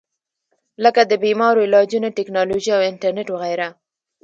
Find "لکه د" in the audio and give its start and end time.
0.83-1.13